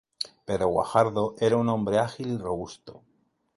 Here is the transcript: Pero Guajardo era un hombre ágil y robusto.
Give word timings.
Pero 0.47 0.65
Guajardo 0.67 1.35
era 1.39 1.57
un 1.57 1.69
hombre 1.69 1.99
ágil 1.99 2.29
y 2.31 2.37
robusto. 2.39 3.03